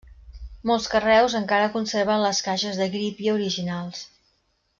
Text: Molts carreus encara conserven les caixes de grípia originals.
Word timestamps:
Molts 0.69 0.87
carreus 0.93 1.35
encara 1.39 1.67
conserven 1.75 2.25
les 2.25 2.41
caixes 2.49 2.81
de 2.83 2.89
grípia 2.97 3.37
originals. 3.37 4.03